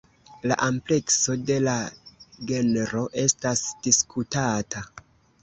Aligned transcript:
La 0.51 0.55
amplekso 0.67 1.35
de 1.49 1.57
la 1.65 1.75
genro 2.53 3.05
estas 3.27 3.63
diskutata. 3.91 4.85